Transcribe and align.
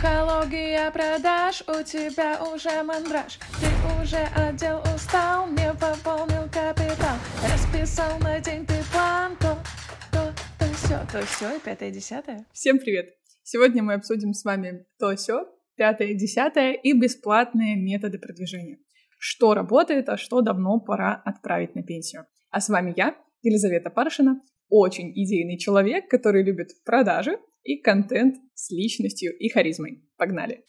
Психология 0.00 0.90
продаж, 0.92 1.62
у 1.68 1.82
тебя 1.82 2.42
уже 2.42 2.82
мандраж 2.82 3.38
Ты 3.60 4.02
уже 4.02 4.16
отдел 4.34 4.80
устал, 4.94 5.46
не 5.48 5.70
пополнил 5.74 6.44
капитал 6.44 7.16
Расписал 7.52 8.18
на 8.20 8.40
день 8.40 8.64
ты 8.64 8.76
план, 8.90 9.36
то, 9.36 9.58
то, 10.10 10.32
то 10.58 10.64
все, 10.72 10.98
то 11.12 11.26
все 11.26 11.54
и 11.54 11.60
пятое, 11.60 11.90
десятое 11.90 12.46
Всем 12.54 12.78
привет! 12.78 13.10
Сегодня 13.42 13.82
мы 13.82 13.92
обсудим 13.92 14.32
с 14.32 14.42
вами 14.42 14.86
то 14.98 15.14
все, 15.16 15.46
пятое, 15.76 16.14
десятое 16.14 16.72
и 16.72 16.98
бесплатные 16.98 17.76
методы 17.76 18.18
продвижения. 18.18 18.78
Что 19.18 19.52
работает, 19.52 20.08
а 20.08 20.16
что 20.16 20.40
давно 20.40 20.80
пора 20.80 21.20
отправить 21.26 21.74
на 21.74 21.82
пенсию. 21.82 22.24
А 22.48 22.62
с 22.62 22.70
вами 22.70 22.94
я, 22.96 23.16
Елизавета 23.42 23.90
Паршина, 23.90 24.40
очень 24.70 25.12
идейный 25.12 25.58
человек, 25.58 26.08
который 26.08 26.42
любит 26.42 26.70
продажи, 26.86 27.36
и 27.62 27.80
контент 27.80 28.36
с 28.54 28.70
личностью 28.70 29.36
и 29.36 29.48
харизмой. 29.48 30.02
Погнали! 30.16 30.64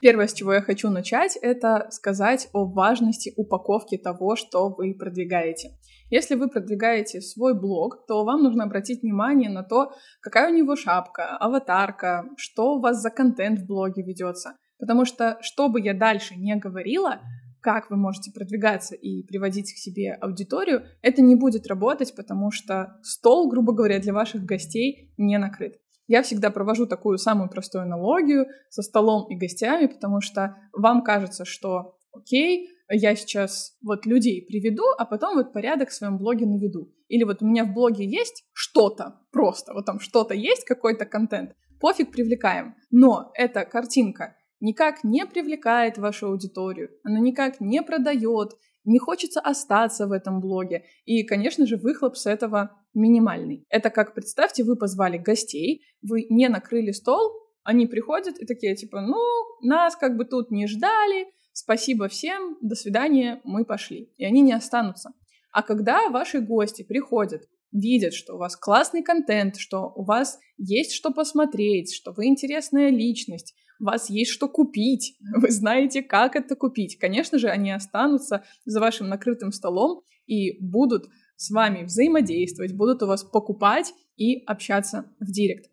Первое, 0.00 0.28
с 0.28 0.32
чего 0.32 0.54
я 0.54 0.62
хочу 0.62 0.88
начать, 0.88 1.36
это 1.42 1.88
сказать 1.90 2.48
о 2.54 2.64
важности 2.64 3.34
упаковки 3.36 3.98
того, 3.98 4.34
что 4.34 4.70
вы 4.70 4.94
продвигаете. 4.94 5.72
Если 6.08 6.36
вы 6.36 6.48
продвигаете 6.48 7.20
свой 7.20 7.52
блог, 7.58 8.06
то 8.06 8.24
вам 8.24 8.42
нужно 8.42 8.64
обратить 8.64 9.02
внимание 9.02 9.50
на 9.50 9.62
то, 9.62 9.92
какая 10.22 10.50
у 10.50 10.54
него 10.54 10.74
шапка, 10.74 11.36
аватарка, 11.36 12.24
что 12.38 12.76
у 12.76 12.80
вас 12.80 13.02
за 13.02 13.10
контент 13.10 13.60
в 13.60 13.66
блоге 13.66 14.02
ведется. 14.02 14.56
Потому 14.78 15.04
что, 15.04 15.36
что 15.42 15.68
бы 15.68 15.80
я 15.80 15.92
дальше 15.92 16.34
не 16.34 16.56
говорила, 16.56 17.20
как 17.60 17.90
вы 17.90 17.96
можете 17.96 18.32
продвигаться 18.32 18.94
и 18.94 19.22
приводить 19.22 19.72
к 19.72 19.76
себе 19.76 20.14
аудиторию, 20.14 20.84
это 21.02 21.22
не 21.22 21.36
будет 21.36 21.66
работать, 21.66 22.14
потому 22.14 22.50
что 22.50 22.98
стол, 23.02 23.48
грубо 23.48 23.72
говоря, 23.72 23.98
для 23.98 24.12
ваших 24.12 24.44
гостей 24.44 25.12
не 25.16 25.38
накрыт. 25.38 25.78
Я 26.06 26.22
всегда 26.22 26.50
провожу 26.50 26.86
такую 26.86 27.18
самую 27.18 27.48
простую 27.48 27.82
аналогию 27.82 28.46
со 28.68 28.82
столом 28.82 29.30
и 29.30 29.36
гостями, 29.36 29.86
потому 29.86 30.20
что 30.20 30.56
вам 30.72 31.04
кажется, 31.04 31.44
что 31.44 31.94
окей, 32.12 32.68
я 32.88 33.14
сейчас 33.14 33.76
вот 33.82 34.06
людей 34.06 34.44
приведу, 34.44 34.82
а 34.98 35.04
потом 35.04 35.36
вот 35.36 35.52
порядок 35.52 35.90
в 35.90 35.94
своем 35.94 36.18
блоге 36.18 36.46
наведу. 36.46 36.92
Или 37.06 37.22
вот 37.22 37.42
у 37.42 37.46
меня 37.46 37.64
в 37.64 37.72
блоге 37.72 38.04
есть 38.04 38.44
что-то 38.52 39.20
просто, 39.30 39.72
вот 39.72 39.86
там 39.86 40.00
что-то 40.00 40.34
есть, 40.34 40.64
какой-то 40.64 41.06
контент, 41.06 41.52
пофиг, 41.80 42.10
привлекаем. 42.10 42.74
Но 42.90 43.30
эта 43.34 43.64
картинка 43.64 44.36
никак 44.60 45.04
не 45.04 45.26
привлекает 45.26 45.98
вашу 45.98 46.28
аудиторию, 46.28 46.90
она 47.02 47.18
никак 47.18 47.60
не 47.60 47.82
продает, 47.82 48.52
не 48.84 48.98
хочется 48.98 49.40
остаться 49.40 50.06
в 50.06 50.12
этом 50.12 50.40
блоге. 50.40 50.84
И, 51.04 51.22
конечно 51.24 51.66
же, 51.66 51.76
выхлоп 51.76 52.16
с 52.16 52.26
этого 52.26 52.70
минимальный. 52.94 53.64
Это 53.68 53.90
как, 53.90 54.14
представьте, 54.14 54.64
вы 54.64 54.76
позвали 54.76 55.18
гостей, 55.18 55.84
вы 56.02 56.26
не 56.30 56.48
накрыли 56.48 56.92
стол, 56.92 57.32
они 57.62 57.86
приходят 57.86 58.38
и 58.38 58.46
такие, 58.46 58.74
типа, 58.74 59.00
ну, 59.00 59.18
нас 59.62 59.96
как 59.96 60.16
бы 60.16 60.24
тут 60.24 60.50
не 60.50 60.66
ждали, 60.66 61.26
спасибо 61.52 62.08
всем, 62.08 62.56
до 62.60 62.74
свидания, 62.74 63.40
мы 63.44 63.64
пошли. 63.64 64.12
И 64.16 64.24
они 64.24 64.40
не 64.40 64.52
останутся. 64.52 65.10
А 65.52 65.62
когда 65.62 66.08
ваши 66.08 66.40
гости 66.40 66.82
приходят, 66.82 67.42
видят, 67.72 68.14
что 68.14 68.34
у 68.34 68.38
вас 68.38 68.56
классный 68.56 69.02
контент, 69.02 69.56
что 69.56 69.92
у 69.94 70.04
вас 70.04 70.38
есть 70.56 70.92
что 70.92 71.10
посмотреть, 71.10 71.94
что 71.94 72.12
вы 72.12 72.26
интересная 72.26 72.90
личность, 72.90 73.54
вас 73.84 74.10
есть 74.10 74.30
что 74.30 74.48
купить, 74.48 75.16
вы 75.34 75.50
знаете, 75.50 76.02
как 76.02 76.36
это 76.36 76.54
купить. 76.56 76.98
Конечно 76.98 77.38
же, 77.38 77.48
они 77.48 77.70
останутся 77.70 78.44
за 78.64 78.80
вашим 78.80 79.08
накрытым 79.08 79.52
столом 79.52 80.02
и 80.26 80.58
будут 80.60 81.08
с 81.36 81.50
вами 81.50 81.84
взаимодействовать, 81.84 82.74
будут 82.74 83.02
у 83.02 83.06
вас 83.06 83.24
покупать 83.24 83.92
и 84.16 84.44
общаться 84.44 85.06
в 85.18 85.32
директ. 85.32 85.70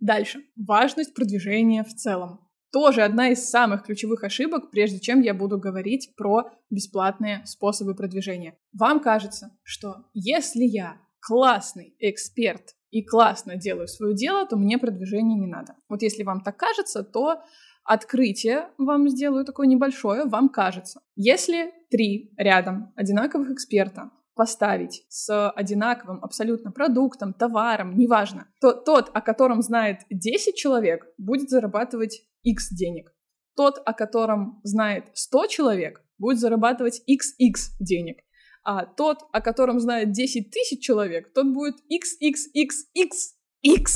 Дальше. 0.00 0.40
Важность 0.56 1.14
продвижения 1.14 1.82
в 1.84 1.94
целом. 1.94 2.40
Тоже 2.72 3.02
одна 3.02 3.30
из 3.30 3.48
самых 3.48 3.84
ключевых 3.84 4.24
ошибок, 4.24 4.70
прежде 4.70 5.00
чем 5.00 5.20
я 5.20 5.34
буду 5.34 5.58
говорить 5.58 6.14
про 6.16 6.50
бесплатные 6.68 7.42
способы 7.46 7.94
продвижения. 7.94 8.58
Вам 8.72 9.00
кажется, 9.00 9.56
что 9.62 10.04
если 10.12 10.64
я 10.64 11.00
классный 11.20 11.96
эксперт 11.98 12.75
и 12.90 13.04
классно 13.04 13.56
делаю 13.56 13.88
свое 13.88 14.14
дело, 14.14 14.46
то 14.46 14.56
мне 14.56 14.78
продвижения 14.78 15.36
не 15.36 15.46
надо. 15.46 15.74
Вот 15.88 16.02
если 16.02 16.22
вам 16.22 16.40
так 16.40 16.56
кажется, 16.56 17.02
то 17.02 17.42
открытие 17.84 18.68
вам 18.78 19.08
сделаю 19.08 19.44
такое 19.44 19.66
небольшое, 19.66 20.24
вам 20.24 20.48
кажется. 20.48 21.00
Если 21.14 21.72
три 21.90 22.32
рядом 22.36 22.92
одинаковых 22.96 23.50
эксперта 23.50 24.10
поставить 24.34 25.04
с 25.08 25.50
одинаковым 25.50 26.22
абсолютно 26.22 26.70
продуктом, 26.70 27.32
товаром, 27.32 27.96
неважно, 27.96 28.48
то 28.60 28.72
тот, 28.72 29.10
о 29.14 29.22
котором 29.22 29.62
знает 29.62 30.00
10 30.10 30.54
человек, 30.54 31.06
будет 31.16 31.48
зарабатывать 31.48 32.22
X 32.42 32.68
денег. 32.72 33.12
Тот, 33.56 33.80
о 33.84 33.94
котором 33.94 34.60
знает 34.62 35.06
100 35.14 35.46
человек, 35.46 36.02
будет 36.18 36.38
зарабатывать 36.38 37.02
XX 37.08 37.54
денег 37.80 38.25
а 38.66 38.84
тот, 38.84 39.20
о 39.32 39.40
котором 39.40 39.78
знает 39.78 40.10
10 40.10 40.50
тысяч 40.50 40.80
человек, 40.84 41.32
тот 41.32 41.46
будет 41.54 41.76
XXXXX 41.88 43.86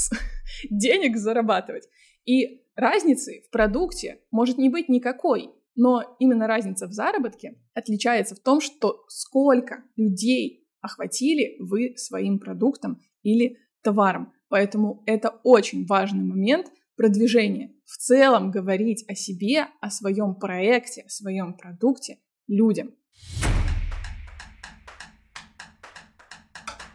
денег 0.71 1.17
зарабатывать. 1.17 1.89
И 2.25 2.63
разницы 2.77 3.43
в 3.49 3.51
продукте 3.51 4.21
может 4.31 4.59
не 4.59 4.69
быть 4.69 4.89
никакой, 4.89 5.51
но 5.75 6.17
именно 6.21 6.47
разница 6.47 6.87
в 6.87 6.93
заработке 6.93 7.57
отличается 7.75 8.37
в 8.37 8.39
том, 8.39 8.61
что 8.61 9.05
сколько 9.09 9.83
людей 9.97 10.69
охватили 10.81 11.57
вы 11.59 11.95
своим 11.97 12.39
продуктом 12.39 13.01
или 13.25 13.59
товаром. 13.83 14.33
Поэтому 14.49 15.03
это 15.05 15.31
очень 15.43 15.85
важный 15.85 16.23
момент 16.23 16.69
продвижения. 16.97 17.75
В 17.87 17.97
целом 17.97 18.53
говорить 18.53 19.05
о 19.09 19.17
себе, 19.17 19.67
о 19.81 19.91
своем 19.91 20.37
проекте, 20.37 21.03
о 21.03 21.09
своем 21.09 21.55
продукте 21.55 22.19
людям. 22.47 22.95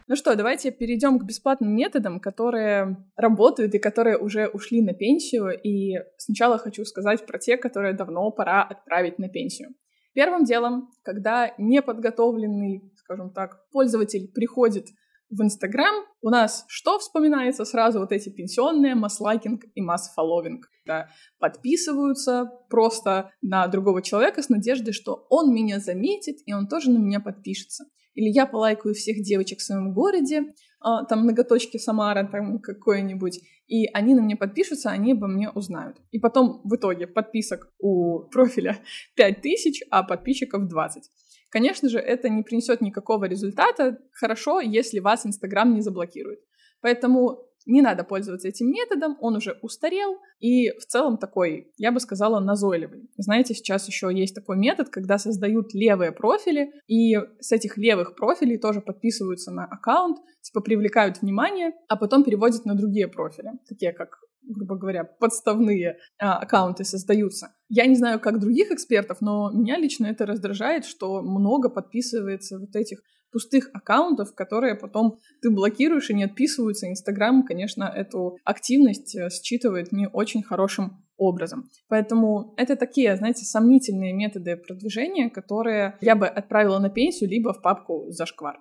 Ну 0.08 0.14
что, 0.14 0.36
давайте 0.36 0.70
перейдем 0.70 1.18
к 1.18 1.24
бесплатным 1.24 1.74
методам, 1.74 2.20
которые 2.20 2.96
работают 3.16 3.74
и 3.74 3.80
которые 3.80 4.16
уже 4.16 4.46
ушли 4.46 4.80
на 4.80 4.94
пенсию. 4.94 5.60
И 5.60 5.96
сначала 6.16 6.58
хочу 6.58 6.84
сказать 6.84 7.26
про 7.26 7.40
те, 7.40 7.56
которые 7.56 7.92
давно 7.92 8.30
пора 8.30 8.62
отправить 8.62 9.18
на 9.18 9.28
пенсию. 9.28 9.70
Первым 10.14 10.44
делом, 10.44 10.90
когда 11.02 11.52
неподготовленный, 11.58 12.92
скажем 12.98 13.32
так, 13.32 13.68
пользователь 13.72 14.30
приходит 14.32 14.86
в 15.28 15.42
Инстаграм, 15.42 16.04
у 16.22 16.30
нас 16.30 16.64
что 16.68 17.00
вспоминается 17.00 17.64
сразу? 17.64 17.98
Вот 17.98 18.12
эти 18.12 18.28
пенсионные, 18.28 18.94
масс-лайкинг 18.94 19.64
и 19.74 19.82
масс-фолловинг. 19.82 20.70
Да, 20.86 21.08
подписываются 21.40 22.48
просто 22.70 23.32
на 23.42 23.66
другого 23.66 24.02
человека 24.02 24.40
с 24.40 24.48
надеждой, 24.48 24.92
что 24.92 25.26
он 25.30 25.52
меня 25.52 25.80
заметит, 25.80 26.36
и 26.46 26.52
он 26.52 26.68
тоже 26.68 26.92
на 26.92 26.98
меня 26.98 27.18
подпишется 27.18 27.86
или 28.16 28.28
я 28.28 28.46
полайкаю 28.46 28.94
всех 28.94 29.22
девочек 29.22 29.60
в 29.60 29.62
своем 29.62 29.92
городе, 29.92 30.52
а, 30.80 31.04
там 31.04 31.20
многоточки 31.20 31.76
Самара 31.76 32.26
там 32.26 32.58
какой-нибудь, 32.60 33.40
и 33.68 33.86
они 33.92 34.14
на 34.14 34.20
меня 34.20 34.36
подпишутся, 34.36 34.90
они 34.90 35.12
обо 35.12 35.26
мне 35.28 35.50
узнают. 35.50 35.98
И 36.10 36.18
потом 36.18 36.60
в 36.64 36.74
итоге 36.74 37.06
подписок 37.06 37.72
у 37.78 38.20
профиля 38.30 38.78
5000, 39.16 39.84
а 39.90 40.02
подписчиков 40.02 40.66
20. 40.66 41.04
Конечно 41.50 41.88
же, 41.88 41.98
это 41.98 42.28
не 42.28 42.42
принесет 42.42 42.80
никакого 42.80 43.26
результата. 43.26 43.98
Хорошо, 44.12 44.60
если 44.60 44.98
вас 44.98 45.26
Инстаграм 45.26 45.72
не 45.72 45.80
заблокирует. 45.80 46.40
Поэтому 46.80 47.45
не 47.66 47.82
надо 47.82 48.04
пользоваться 48.04 48.48
этим 48.48 48.70
методом, 48.70 49.16
он 49.20 49.36
уже 49.36 49.58
устарел 49.62 50.18
и 50.38 50.70
в 50.70 50.86
целом 50.86 51.18
такой, 51.18 51.72
я 51.76 51.92
бы 51.92 52.00
сказала, 52.00 52.40
назойливый. 52.40 53.10
Знаете, 53.16 53.54
сейчас 53.54 53.88
еще 53.88 54.08
есть 54.12 54.34
такой 54.34 54.56
метод, 54.56 54.88
когда 54.88 55.18
создают 55.18 55.74
левые 55.74 56.12
профили, 56.12 56.70
и 56.86 57.16
с 57.40 57.52
этих 57.52 57.76
левых 57.76 58.14
профилей 58.14 58.58
тоже 58.58 58.80
подписываются 58.80 59.50
на 59.50 59.64
аккаунт, 59.64 60.18
типа 60.42 60.60
привлекают 60.60 61.20
внимание, 61.20 61.72
а 61.88 61.96
потом 61.96 62.24
переводят 62.24 62.64
на 62.64 62.74
другие 62.74 63.08
профили, 63.08 63.50
такие 63.68 63.92
как 63.92 64.18
грубо 64.48 64.76
говоря, 64.76 65.04
подставные 65.04 65.98
а, 66.18 66.38
аккаунты 66.38 66.84
создаются. 66.84 67.54
Я 67.68 67.86
не 67.86 67.96
знаю, 67.96 68.20
как 68.20 68.38
других 68.38 68.70
экспертов, 68.70 69.20
но 69.20 69.50
меня 69.50 69.76
лично 69.76 70.06
это 70.06 70.24
раздражает, 70.24 70.84
что 70.84 71.20
много 71.20 71.68
подписывается 71.68 72.58
вот 72.58 72.74
этих 72.76 73.00
пустых 73.30 73.70
аккаунтов, 73.72 74.34
которые 74.34 74.74
потом 74.74 75.18
ты 75.42 75.50
блокируешь 75.50 76.10
и 76.10 76.14
не 76.14 76.24
отписываются. 76.24 76.88
Инстаграм, 76.88 77.42
конечно, 77.44 77.84
эту 77.84 78.36
активность 78.44 79.14
э, 79.16 79.28
считывает 79.30 79.92
не 79.92 80.08
очень 80.08 80.42
хорошим 80.42 81.04
образом. 81.16 81.70
Поэтому 81.88 82.54
это 82.56 82.76
такие, 82.76 83.16
знаете, 83.16 83.44
сомнительные 83.44 84.12
методы 84.12 84.56
продвижения, 84.56 85.30
которые 85.30 85.96
я 86.00 86.14
бы 86.14 86.26
отправила 86.26 86.78
на 86.78 86.90
пенсию 86.90 87.30
либо 87.30 87.52
в 87.52 87.62
папку 87.62 88.06
«Зашквар». 88.10 88.58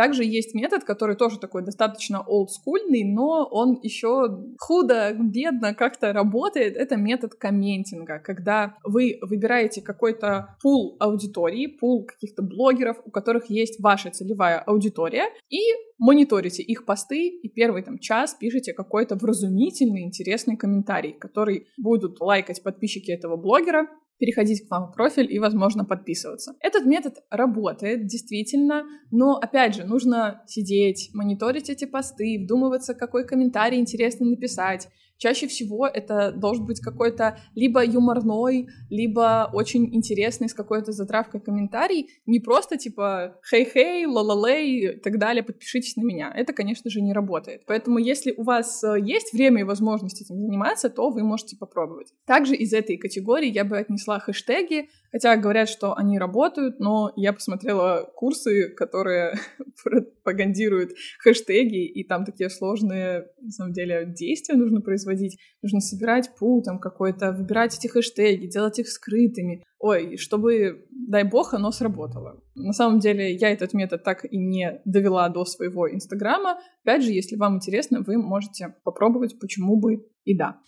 Также 0.00 0.24
есть 0.24 0.54
метод, 0.54 0.84
который 0.84 1.14
тоже 1.14 1.38
такой 1.38 1.62
достаточно 1.62 2.22
олдскульный, 2.22 3.04
но 3.04 3.46
он 3.50 3.78
еще 3.82 4.46
худо, 4.58 5.14
бедно 5.14 5.74
как-то 5.74 6.14
работает. 6.14 6.74
Это 6.74 6.96
метод 6.96 7.34
комментинга, 7.34 8.18
когда 8.18 8.76
вы 8.82 9.18
выбираете 9.20 9.82
какой-то 9.82 10.56
пул 10.62 10.96
аудитории, 11.00 11.66
пул 11.66 12.06
каких-то 12.06 12.42
блогеров, 12.42 12.96
у 13.04 13.10
которых 13.10 13.50
есть 13.50 13.78
ваша 13.78 14.10
целевая 14.10 14.60
аудитория, 14.60 15.24
и 15.50 15.60
мониторите 15.98 16.62
их 16.62 16.86
посты 16.86 17.28
и 17.28 17.50
первый 17.50 17.82
там 17.82 17.98
час 17.98 18.34
пишите 18.40 18.72
какой-то 18.72 19.16
вразумительный, 19.16 20.04
интересный 20.04 20.56
комментарий, 20.56 21.12
который 21.12 21.66
будут 21.76 22.22
лайкать 22.22 22.62
подписчики 22.62 23.10
этого 23.10 23.36
блогера, 23.36 23.86
переходить 24.20 24.66
к 24.66 24.70
вам 24.70 24.86
в 24.86 24.92
профиль 24.92 25.32
и, 25.32 25.38
возможно, 25.38 25.84
подписываться. 25.84 26.54
Этот 26.60 26.84
метод 26.84 27.14
работает, 27.30 28.06
действительно, 28.06 28.84
но, 29.10 29.36
опять 29.36 29.74
же, 29.74 29.84
нужно 29.84 30.42
сидеть, 30.46 31.10
мониторить 31.14 31.70
эти 31.70 31.86
посты, 31.86 32.38
вдумываться, 32.44 32.94
какой 32.94 33.26
комментарий 33.26 33.80
интересно 33.80 34.26
написать, 34.26 34.88
Чаще 35.20 35.48
всего 35.48 35.86
это 35.86 36.32
должен 36.32 36.64
быть 36.64 36.80
какой-то 36.80 37.38
либо 37.54 37.84
юморной, 37.84 38.68
либо 38.88 39.50
очень 39.52 39.94
интересный 39.94 40.48
с 40.48 40.54
какой-то 40.54 40.92
затравкой 40.92 41.42
комментарий, 41.42 42.08
не 42.24 42.40
просто 42.40 42.78
типа 42.78 43.38
«хей-хей», 43.42 44.06
«ла-ла-лей» 44.06 44.94
и 44.94 44.98
так 44.98 45.18
далее, 45.18 45.42
подпишитесь 45.42 45.96
на 45.96 46.04
меня. 46.04 46.32
Это, 46.34 46.54
конечно 46.54 46.88
же, 46.88 47.02
не 47.02 47.12
работает. 47.12 47.64
Поэтому 47.66 47.98
если 47.98 48.32
у 48.32 48.44
вас 48.44 48.82
э, 48.82 48.98
есть 48.98 49.34
время 49.34 49.60
и 49.60 49.64
возможность 49.64 50.22
этим 50.22 50.40
заниматься, 50.40 50.88
то 50.88 51.10
вы 51.10 51.22
можете 51.22 51.54
попробовать. 51.58 52.14
Также 52.24 52.54
из 52.54 52.72
этой 52.72 52.96
категории 52.96 53.50
я 53.50 53.66
бы 53.66 53.76
отнесла 53.76 54.20
хэштеги, 54.20 54.88
хотя 55.12 55.36
говорят, 55.36 55.68
что 55.68 55.94
они 55.94 56.18
работают, 56.18 56.80
но 56.80 57.12
я 57.16 57.34
посмотрела 57.34 58.10
курсы, 58.16 58.70
которые 58.70 59.34
пропагандируют 60.30 60.92
хэштеги, 61.22 61.86
и 61.86 62.04
там 62.04 62.24
такие 62.24 62.50
сложные, 62.50 63.26
на 63.40 63.50
самом 63.50 63.72
деле, 63.72 64.06
действия 64.06 64.56
нужно 64.56 64.80
производить. 64.80 65.38
Нужно 65.62 65.80
собирать 65.80 66.30
пул 66.38 66.62
там 66.62 66.78
какой-то, 66.78 67.32
выбирать 67.32 67.76
эти 67.76 67.88
хэштеги, 67.88 68.46
делать 68.46 68.78
их 68.78 68.88
скрытыми. 68.88 69.62
Ой, 69.78 70.16
чтобы, 70.16 70.86
дай 70.90 71.24
бог, 71.24 71.54
оно 71.54 71.70
сработало. 71.70 72.42
На 72.54 72.72
самом 72.72 72.98
деле, 72.98 73.34
я 73.34 73.50
этот 73.50 73.72
метод 73.74 74.04
так 74.04 74.24
и 74.24 74.36
не 74.36 74.80
довела 74.84 75.28
до 75.28 75.44
своего 75.44 75.90
Инстаграма. 75.90 76.58
Опять 76.84 77.02
же, 77.02 77.12
если 77.12 77.36
вам 77.36 77.56
интересно, 77.56 78.02
вы 78.06 78.18
можете 78.18 78.74
попробовать, 78.84 79.38
почему 79.38 79.80
бы 79.80 80.06
и 80.24 80.36
да. 80.36 80.58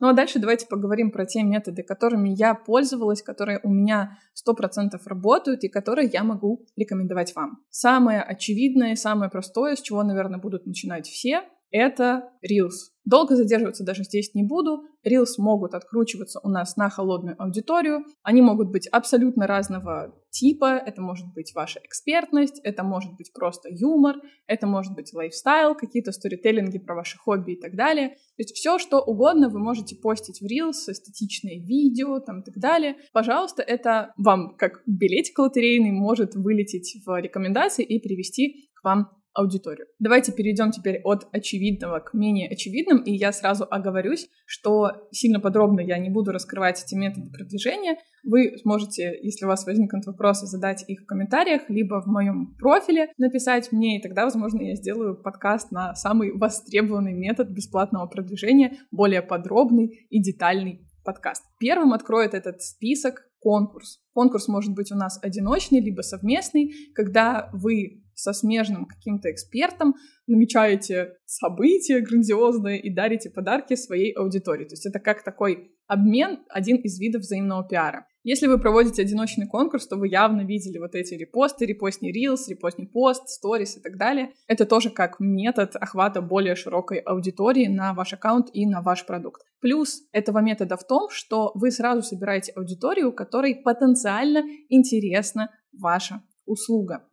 Ну 0.00 0.08
а 0.08 0.14
дальше 0.14 0.38
давайте 0.38 0.66
поговорим 0.66 1.10
про 1.10 1.26
те 1.26 1.42
методы, 1.42 1.82
которыми 1.82 2.30
я 2.30 2.54
пользовалась, 2.54 3.22
которые 3.22 3.60
у 3.62 3.70
меня 3.70 4.18
100% 4.34 4.98
работают 5.04 5.62
и 5.62 5.68
которые 5.68 6.08
я 6.10 6.24
могу 6.24 6.66
рекомендовать 6.76 7.34
вам. 7.36 7.62
Самое 7.68 8.22
очевидное, 8.22 8.96
самое 8.96 9.30
простое, 9.30 9.76
с 9.76 9.82
чего, 9.82 10.02
наверное, 10.02 10.40
будут 10.40 10.66
начинать 10.66 11.06
все, 11.06 11.42
это 11.70 12.30
Reels. 12.44 12.90
Долго 13.04 13.34
задерживаться 13.34 13.84
даже 13.84 14.04
здесь 14.04 14.34
не 14.34 14.44
буду. 14.44 14.82
Reels 15.06 15.34
могут 15.38 15.74
откручиваться 15.74 16.38
у 16.42 16.48
нас 16.48 16.76
на 16.76 16.90
холодную 16.90 17.40
аудиторию. 17.42 18.04
Они 18.22 18.42
могут 18.42 18.70
быть 18.70 18.86
абсолютно 18.88 19.46
разного 19.46 20.14
типа. 20.30 20.76
Это 20.76 21.00
может 21.00 21.26
быть 21.34 21.52
ваша 21.54 21.80
экспертность, 21.82 22.60
это 22.62 22.84
может 22.84 23.12
быть 23.16 23.32
просто 23.32 23.68
юмор, 23.70 24.16
это 24.46 24.66
может 24.66 24.94
быть 24.94 25.12
лайфстайл, 25.12 25.74
какие-то 25.74 26.12
сторителлинги 26.12 26.78
про 26.78 26.94
ваши 26.94 27.18
хобби 27.18 27.52
и 27.52 27.60
так 27.60 27.74
далее. 27.74 28.10
То 28.10 28.38
есть 28.38 28.54
все, 28.54 28.78
что 28.78 29.00
угодно 29.00 29.48
вы 29.48 29.58
можете 29.58 29.96
постить 29.96 30.40
в 30.40 30.44
Reels, 30.44 30.92
эстетичные 30.92 31.58
видео 31.64 32.20
там 32.20 32.40
и 32.40 32.44
так 32.44 32.58
далее. 32.58 32.96
Пожалуйста, 33.12 33.62
это 33.62 34.12
вам 34.18 34.56
как 34.56 34.82
билетик 34.86 35.38
лотерейный 35.38 35.90
может 35.90 36.34
вылететь 36.34 37.02
в 37.04 37.20
рекомендации 37.20 37.84
и 37.84 37.98
привести 37.98 38.70
к 38.74 38.84
вам 38.84 39.19
аудиторию. 39.34 39.86
Давайте 39.98 40.32
перейдем 40.32 40.70
теперь 40.70 41.00
от 41.04 41.28
очевидного 41.32 42.00
к 42.00 42.14
менее 42.14 42.48
очевидным, 42.48 43.02
и 43.02 43.12
я 43.12 43.32
сразу 43.32 43.66
оговорюсь, 43.70 44.28
что 44.44 45.08
сильно 45.12 45.40
подробно 45.40 45.80
я 45.80 45.98
не 45.98 46.10
буду 46.10 46.32
раскрывать 46.32 46.82
эти 46.84 46.94
методы 46.94 47.30
продвижения. 47.30 47.96
Вы 48.24 48.58
сможете, 48.58 49.18
если 49.22 49.44
у 49.44 49.48
вас 49.48 49.64
возникнут 49.66 50.04
вопросы, 50.06 50.46
задать 50.46 50.84
их 50.88 51.02
в 51.02 51.06
комментариях, 51.06 51.62
либо 51.68 52.02
в 52.02 52.06
моем 52.06 52.56
профиле 52.56 53.12
написать 53.18 53.72
мне, 53.72 53.98
и 53.98 54.02
тогда, 54.02 54.24
возможно, 54.24 54.62
я 54.62 54.74
сделаю 54.74 55.20
подкаст 55.20 55.70
на 55.70 55.94
самый 55.94 56.32
востребованный 56.36 57.14
метод 57.14 57.48
бесплатного 57.50 58.06
продвижения, 58.06 58.76
более 58.90 59.22
подробный 59.22 60.06
и 60.10 60.20
детальный 60.20 60.86
подкаст. 61.04 61.44
Первым 61.58 61.92
откроет 61.92 62.34
этот 62.34 62.62
список 62.62 63.30
конкурс. 63.40 64.00
Конкурс 64.12 64.48
может 64.48 64.74
быть 64.74 64.92
у 64.92 64.96
нас 64.96 65.18
одиночный, 65.22 65.80
либо 65.80 66.02
совместный, 66.02 66.72
когда 66.94 67.48
вы 67.52 68.04
со 68.22 68.32
смежным 68.32 68.86
каким-то 68.86 69.30
экспертом 69.30 69.94
намечаете 70.26 71.14
события 71.24 72.00
грандиозные 72.00 72.80
и 72.80 72.92
дарите 72.94 73.30
подарки 73.30 73.74
своей 73.74 74.12
аудитории. 74.12 74.64
То 74.64 74.72
есть 74.72 74.86
это 74.86 75.00
как 75.00 75.24
такой 75.24 75.72
обмен, 75.86 76.40
один 76.48 76.76
из 76.76 77.00
видов 77.00 77.22
взаимного 77.22 77.66
пиара. 77.66 78.06
Если 78.22 78.46
вы 78.46 78.58
проводите 78.58 79.00
одиночный 79.00 79.46
конкурс, 79.46 79.88
то 79.88 79.96
вы 79.96 80.08
явно 80.08 80.42
видели 80.42 80.76
вот 80.76 80.94
эти 80.94 81.14
репосты, 81.14 81.64
репостни 81.64 82.12
Reels, 82.12 82.50
репостни 82.50 82.84
пост, 82.84 83.28
сторис 83.28 83.78
и 83.78 83.80
так 83.80 83.96
далее. 83.96 84.32
Это 84.46 84.66
тоже 84.66 84.90
как 84.90 85.16
метод 85.20 85.74
охвата 85.76 86.20
более 86.20 86.54
широкой 86.54 86.98
аудитории 86.98 87.66
на 87.66 87.94
ваш 87.94 88.12
аккаунт 88.12 88.50
и 88.52 88.66
на 88.66 88.82
ваш 88.82 89.06
продукт. 89.06 89.42
Плюс 89.60 90.02
этого 90.12 90.40
метода 90.40 90.76
в 90.76 90.86
том, 90.86 91.08
что 91.10 91.52
вы 91.54 91.70
сразу 91.70 92.02
собираете 92.02 92.52
аудиторию, 92.52 93.12
которой 93.12 93.54
потенциально 93.54 94.42
интересна 94.68 95.50
ваша 95.72 96.22
услуга. 96.44 97.06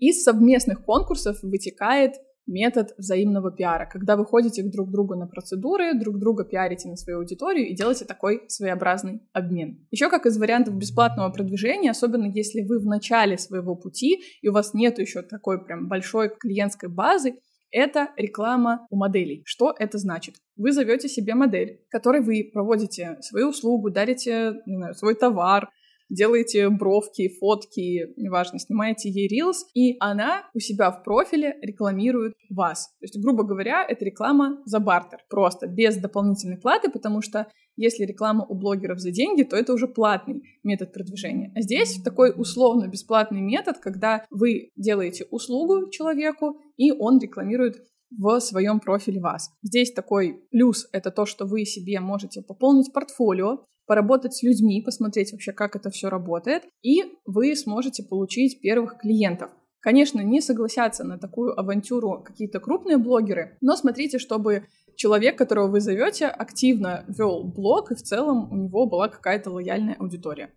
Из 0.00 0.22
совместных 0.22 0.84
конкурсов 0.84 1.38
вытекает 1.42 2.14
метод 2.46 2.94
взаимного 2.96 3.50
пиара, 3.50 3.88
когда 3.90 4.16
вы 4.16 4.24
ходите 4.24 4.62
друг 4.62 4.88
к 4.88 4.92
другу 4.92 5.16
на 5.16 5.26
процедуры, 5.26 5.98
друг 5.98 6.18
друга 6.18 6.44
пиарите 6.44 6.88
на 6.88 6.96
свою 6.96 7.18
аудиторию 7.18 7.68
и 7.68 7.74
делаете 7.74 8.04
такой 8.04 8.42
своеобразный 8.48 9.20
обмен. 9.32 9.86
Еще 9.90 10.08
как 10.08 10.26
из 10.26 10.38
вариантов 10.38 10.76
бесплатного 10.76 11.30
продвижения, 11.30 11.90
особенно 11.90 12.26
если 12.26 12.62
вы 12.62 12.78
в 12.78 12.86
начале 12.86 13.36
своего 13.36 13.74
пути 13.74 14.22
и 14.42 14.48
у 14.48 14.52
вас 14.52 14.74
нет 14.74 14.98
еще 14.98 15.22
такой 15.22 15.64
прям 15.64 15.88
большой 15.88 16.30
клиентской 16.38 16.88
базы, 16.88 17.34
это 17.72 18.10
реклама 18.16 18.86
у 18.90 18.96
моделей. 18.96 19.42
Что 19.44 19.74
это 19.76 19.98
значит? 19.98 20.36
Вы 20.56 20.72
зовете 20.72 21.08
себе 21.08 21.34
модель, 21.34 21.80
которой 21.90 22.22
вы 22.22 22.48
проводите 22.52 23.18
свою 23.20 23.48
услугу, 23.48 23.90
дарите 23.90 24.62
знаю, 24.66 24.94
свой 24.94 25.14
товар, 25.14 25.68
делаете 26.08 26.68
бровки, 26.68 27.28
фотки, 27.40 28.12
неважно, 28.16 28.58
снимаете 28.58 29.10
ей 29.10 29.28
reels, 29.28 29.58
и 29.74 29.96
она 30.00 30.48
у 30.54 30.58
себя 30.58 30.90
в 30.90 31.02
профиле 31.02 31.56
рекламирует 31.62 32.34
вас. 32.50 32.88
То 33.00 33.04
есть, 33.04 33.18
грубо 33.18 33.44
говоря, 33.44 33.84
это 33.86 34.04
реклама 34.04 34.62
за 34.64 34.80
бартер, 34.80 35.20
просто 35.28 35.66
без 35.66 35.96
дополнительной 35.96 36.58
платы, 36.58 36.90
потому 36.90 37.22
что 37.22 37.46
если 37.76 38.04
реклама 38.04 38.44
у 38.48 38.54
блогеров 38.54 38.98
за 39.00 39.10
деньги, 39.10 39.42
то 39.42 39.56
это 39.56 39.74
уже 39.74 39.86
платный 39.86 40.42
метод 40.62 40.92
продвижения. 40.92 41.52
А 41.54 41.60
здесь 41.60 42.00
такой 42.02 42.32
условно 42.34 42.88
бесплатный 42.88 43.42
метод, 43.42 43.78
когда 43.78 44.24
вы 44.30 44.70
делаете 44.76 45.26
услугу 45.30 45.90
человеку, 45.90 46.58
и 46.76 46.90
он 46.90 47.18
рекламирует 47.18 47.86
в 48.10 48.40
своем 48.40 48.80
профиле 48.80 49.20
вас. 49.20 49.50
Здесь 49.62 49.92
такой 49.92 50.40
плюс— 50.50 50.88
это 50.92 51.10
то, 51.10 51.26
что 51.26 51.46
вы 51.46 51.64
себе 51.64 52.00
можете 52.00 52.42
пополнить 52.42 52.92
портфолио, 52.92 53.64
поработать 53.86 54.34
с 54.34 54.42
людьми, 54.42 54.82
посмотреть 54.82 55.32
вообще, 55.32 55.52
как 55.52 55.76
это 55.76 55.90
все 55.90 56.08
работает, 56.08 56.64
и 56.82 57.04
вы 57.24 57.54
сможете 57.56 58.02
получить 58.02 58.60
первых 58.60 58.98
клиентов. 58.98 59.50
Конечно, 59.80 60.20
не 60.20 60.40
согласятся 60.40 61.04
на 61.04 61.16
такую 61.18 61.58
авантюру 61.58 62.22
какие-то 62.24 62.58
крупные 62.58 62.96
блогеры, 62.96 63.56
но 63.60 63.76
смотрите, 63.76 64.18
чтобы 64.18 64.64
человек, 64.96 65.38
которого 65.38 65.68
вы 65.68 65.80
зовете, 65.80 66.26
активно 66.26 67.04
вел 67.06 67.44
блог, 67.44 67.92
и 67.92 67.94
в 67.94 68.02
целом 68.02 68.50
у 68.50 68.56
него 68.56 68.86
была 68.86 69.08
какая-то 69.08 69.50
лояльная 69.50 69.94
аудитория. 69.94 70.50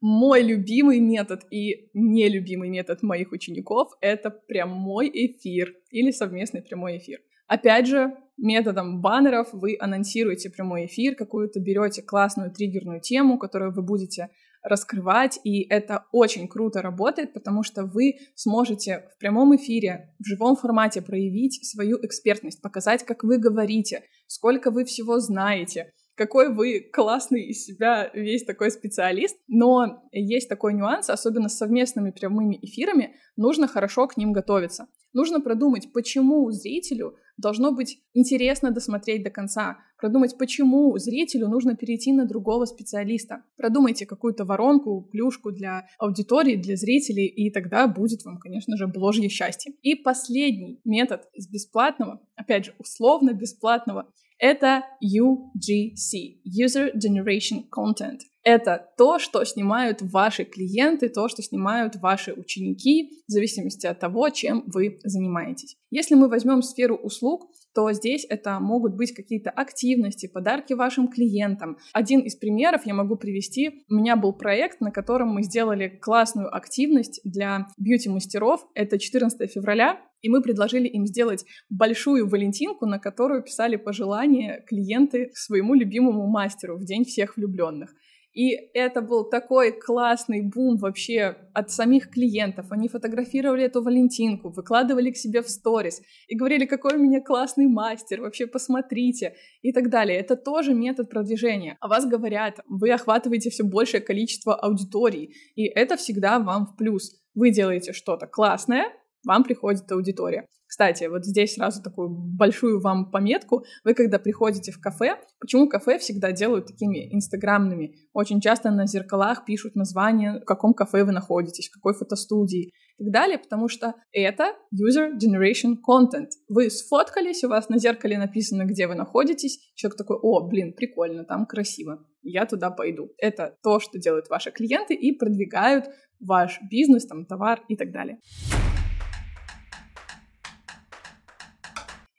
Мой 0.00 0.42
любимый 0.42 0.98
метод 0.98 1.42
и 1.50 1.90
нелюбимый 1.92 2.70
метод 2.70 3.02
моих 3.02 3.32
учеников— 3.32 3.90
это 4.00 4.30
прямой 4.30 5.10
эфир 5.12 5.74
или 5.90 6.10
совместный 6.10 6.62
прямой 6.62 6.96
эфир. 6.98 7.20
Опять 7.46 7.86
же, 7.86 8.14
методом 8.38 9.02
баннеров 9.02 9.48
вы 9.52 9.76
анонсируете 9.78 10.48
прямой 10.48 10.86
эфир, 10.86 11.16
какую-то 11.16 11.60
берете 11.60 12.00
классную 12.00 12.50
триггерную 12.50 13.00
тему, 13.00 13.38
которую 13.38 13.74
вы 13.74 13.82
будете 13.82 14.30
раскрывать, 14.62 15.38
и 15.44 15.66
это 15.68 16.06
очень 16.12 16.48
круто 16.48 16.80
работает, 16.80 17.32
потому 17.32 17.62
что 17.62 17.84
вы 17.84 18.14
сможете 18.34 19.08
в 19.14 19.18
прямом 19.18 19.56
эфире, 19.56 20.14
в 20.18 20.26
живом 20.26 20.56
формате 20.56 21.02
проявить 21.02 21.66
свою 21.66 21.98
экспертность, 22.02 22.62
показать, 22.62 23.04
как 23.04 23.24
вы 23.24 23.38
говорите, 23.38 24.04
сколько 24.26 24.70
вы 24.70 24.84
всего 24.84 25.18
знаете, 25.18 25.92
какой 26.20 26.52
вы 26.52 26.80
классный 26.80 27.46
из 27.46 27.64
себя 27.64 28.10
весь 28.12 28.44
такой 28.44 28.70
специалист, 28.70 29.38
но 29.48 30.02
есть 30.12 30.50
такой 30.50 30.74
нюанс, 30.74 31.08
особенно 31.08 31.48
с 31.48 31.56
совместными 31.56 32.10
прямыми 32.10 32.58
эфирами, 32.60 33.16
нужно 33.36 33.66
хорошо 33.66 34.06
к 34.06 34.18
ним 34.18 34.34
готовиться. 34.34 34.86
Нужно 35.14 35.40
продумать, 35.40 35.94
почему 35.94 36.50
зрителю 36.50 37.16
должно 37.38 37.72
быть 37.72 38.02
интересно 38.12 38.70
досмотреть 38.70 39.22
до 39.22 39.30
конца, 39.30 39.78
продумать, 39.96 40.36
почему 40.36 40.98
зрителю 40.98 41.48
нужно 41.48 41.74
перейти 41.74 42.12
на 42.12 42.26
другого 42.26 42.66
специалиста. 42.66 43.42
Продумайте 43.56 44.04
какую-то 44.04 44.44
воронку, 44.44 45.08
плюшку 45.10 45.52
для 45.52 45.86
аудитории, 45.98 46.56
для 46.56 46.76
зрителей, 46.76 47.28
и 47.28 47.50
тогда 47.50 47.88
будет 47.88 48.26
вам, 48.26 48.36
конечно 48.36 48.76
же, 48.76 48.86
бложье 48.86 49.30
счастье. 49.30 49.72
И 49.80 49.94
последний 49.94 50.82
метод 50.84 51.22
из 51.32 51.48
бесплатного, 51.48 52.20
опять 52.36 52.66
же, 52.66 52.74
условно 52.78 53.32
бесплатного, 53.32 54.12
это 54.40 54.84
UGC, 55.04 56.40
User 56.46 56.92
Generation 56.96 57.64
Content. 57.70 58.20
Это 58.42 58.88
то, 58.96 59.18
что 59.18 59.44
снимают 59.44 60.00
ваши 60.00 60.44
клиенты, 60.44 61.10
то, 61.10 61.28
что 61.28 61.42
снимают 61.42 61.96
ваши 61.96 62.32
ученики, 62.32 63.22
в 63.28 63.32
зависимости 63.32 63.86
от 63.86 64.00
того, 64.00 64.30
чем 64.30 64.64
вы 64.66 64.98
занимаетесь. 65.04 65.76
Если 65.90 66.14
мы 66.14 66.28
возьмем 66.28 66.62
сферу 66.62 66.96
услуг, 66.96 67.50
то 67.74 67.92
здесь 67.92 68.26
это 68.28 68.58
могут 68.60 68.96
быть 68.96 69.14
какие-то 69.14 69.50
активности, 69.50 70.26
подарки 70.26 70.72
вашим 70.72 71.08
клиентам. 71.08 71.78
Один 71.92 72.20
из 72.20 72.36
примеров 72.36 72.86
я 72.86 72.94
могу 72.94 73.16
привести. 73.16 73.84
У 73.88 73.94
меня 73.94 74.16
был 74.16 74.32
проект, 74.32 74.80
на 74.80 74.90
котором 74.90 75.28
мы 75.28 75.42
сделали 75.42 75.88
классную 75.88 76.54
активность 76.54 77.20
для 77.24 77.66
бьюти-мастеров. 77.78 78.66
Это 78.74 78.98
14 78.98 79.50
февраля, 79.50 80.00
и 80.22 80.28
мы 80.28 80.42
предложили 80.42 80.88
им 80.88 81.06
сделать 81.06 81.44
большую 81.68 82.28
валентинку, 82.28 82.86
на 82.86 82.98
которую 82.98 83.42
писали 83.42 83.76
пожелания 83.76 84.64
клиенты 84.66 85.30
своему 85.34 85.74
любимому 85.74 86.26
мастеру 86.26 86.76
в 86.76 86.84
День 86.84 87.04
всех 87.04 87.36
влюбленных. 87.36 87.94
И 88.40 88.56
это 88.72 89.02
был 89.02 89.28
такой 89.28 89.70
классный 89.70 90.40
бум 90.40 90.78
вообще 90.78 91.36
от 91.52 91.70
самих 91.70 92.08
клиентов. 92.08 92.72
Они 92.72 92.88
фотографировали 92.88 93.64
эту 93.64 93.82
Валентинку, 93.82 94.48
выкладывали 94.48 95.10
к 95.10 95.18
себе 95.18 95.42
в 95.42 95.50
сторис 95.50 96.00
и 96.26 96.34
говорили, 96.34 96.64
какой 96.64 96.94
у 96.94 96.98
меня 96.98 97.20
классный 97.20 97.66
мастер, 97.66 98.22
вообще 98.22 98.46
посмотрите 98.46 99.34
и 99.60 99.72
так 99.72 99.90
далее. 99.90 100.18
Это 100.18 100.36
тоже 100.36 100.72
метод 100.72 101.10
продвижения. 101.10 101.76
О 101.80 101.88
вас 101.88 102.06
говорят, 102.06 102.60
вы 102.66 102.90
охватываете 102.92 103.50
все 103.50 103.62
большее 103.62 104.00
количество 104.00 104.54
аудиторий, 104.54 105.34
и 105.54 105.66
это 105.66 105.98
всегда 105.98 106.38
вам 106.38 106.64
в 106.64 106.76
плюс. 106.78 107.20
Вы 107.34 107.50
делаете 107.50 107.92
что-то 107.92 108.26
классное, 108.26 108.86
вам 109.24 109.44
приходит 109.44 109.90
аудитория. 109.92 110.46
Кстати, 110.70 111.04
вот 111.08 111.24
здесь 111.24 111.54
сразу 111.54 111.82
такую 111.82 112.10
большую 112.10 112.80
вам 112.80 113.10
пометку. 113.10 113.64
Вы, 113.82 113.92
когда 113.92 114.20
приходите 114.20 114.70
в 114.70 114.80
кафе, 114.80 115.16
почему 115.40 115.68
кафе 115.68 115.98
всегда 115.98 116.30
делают 116.30 116.66
такими 116.66 117.12
инстаграмными? 117.12 117.96
Очень 118.12 118.40
часто 118.40 118.70
на 118.70 118.86
зеркалах 118.86 119.44
пишут 119.44 119.74
название, 119.74 120.38
в 120.40 120.44
каком 120.44 120.72
кафе 120.72 121.02
вы 121.02 121.10
находитесь, 121.10 121.68
в 121.68 121.74
какой 121.74 121.94
фотостудии 121.94 122.70
и 122.98 123.04
так 123.04 123.12
далее, 123.12 123.38
потому 123.38 123.66
что 123.68 123.94
это 124.12 124.52
user 124.72 125.10
generation 125.18 125.74
content. 125.84 126.28
Вы 126.48 126.70
сфоткались, 126.70 127.42
у 127.42 127.48
вас 127.48 127.68
на 127.68 127.78
зеркале 127.78 128.16
написано, 128.16 128.64
где 128.64 128.86
вы 128.86 128.94
находитесь, 128.94 129.72
человек 129.74 129.98
такой, 129.98 130.18
о, 130.22 130.46
блин, 130.46 130.72
прикольно, 130.72 131.24
там 131.24 131.46
красиво, 131.46 132.06
я 132.22 132.46
туда 132.46 132.70
пойду. 132.70 133.08
Это 133.18 133.56
то, 133.64 133.80
что 133.80 133.98
делают 133.98 134.28
ваши 134.28 134.52
клиенты 134.52 134.94
и 134.94 135.18
продвигают 135.18 135.86
ваш 136.20 136.60
бизнес, 136.70 137.06
там, 137.06 137.26
товар 137.26 137.60
и 137.68 137.74
так 137.74 137.90
далее. 137.90 138.20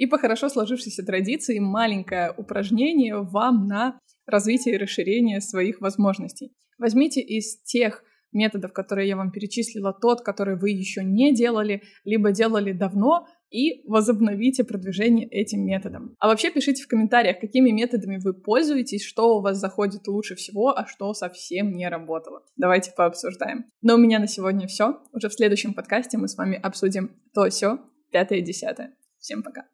И 0.01 0.07
по 0.07 0.17
хорошо 0.17 0.49
сложившейся 0.49 1.05
традиции 1.05 1.59
маленькое 1.59 2.33
упражнение 2.35 3.21
вам 3.21 3.67
на 3.67 3.99
развитие 4.25 4.73
и 4.73 4.77
расширение 4.79 5.41
своих 5.41 5.79
возможностей. 5.79 6.55
Возьмите 6.79 7.21
из 7.21 7.61
тех 7.61 8.03
методов, 8.31 8.73
которые 8.73 9.07
я 9.07 9.15
вам 9.15 9.31
перечислила, 9.31 9.93
тот, 9.93 10.21
который 10.21 10.57
вы 10.57 10.71
еще 10.71 11.03
не 11.03 11.35
делали, 11.35 11.83
либо 12.03 12.31
делали 12.31 12.71
давно, 12.71 13.27
и 13.51 13.87
возобновите 13.87 14.63
продвижение 14.63 15.27
этим 15.27 15.63
методом. 15.63 16.15
А 16.17 16.29
вообще 16.29 16.49
пишите 16.49 16.81
в 16.81 16.87
комментариях, 16.87 17.39
какими 17.39 17.69
методами 17.69 18.17
вы 18.17 18.33
пользуетесь, 18.33 19.05
что 19.05 19.37
у 19.37 19.41
вас 19.41 19.59
заходит 19.59 20.07
лучше 20.07 20.33
всего, 20.33 20.75
а 20.75 20.87
что 20.87 21.13
совсем 21.13 21.75
не 21.75 21.87
работало. 21.87 22.41
Давайте 22.55 22.91
пообсуждаем. 22.97 23.65
Но 23.83 23.93
у 23.93 23.97
меня 23.99 24.17
на 24.17 24.27
сегодня 24.27 24.65
все. 24.65 24.99
Уже 25.13 25.29
в 25.29 25.33
следующем 25.33 25.75
подкасте 25.75 26.17
мы 26.17 26.27
с 26.27 26.37
вами 26.37 26.59
обсудим 26.59 27.21
то 27.35 27.47
все, 27.51 27.77
пятое 28.11 28.39
и 28.39 28.41
десятое. 28.41 28.95
Всем 29.19 29.43
пока. 29.43 29.65